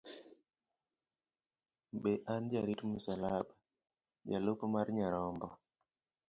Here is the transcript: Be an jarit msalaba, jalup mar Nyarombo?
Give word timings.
Be 2.01 2.11
an 2.33 2.43
jarit 2.51 2.79
msalaba, 2.91 3.53
jalup 4.29 4.59
mar 4.73 4.87
Nyarombo? 4.95 5.47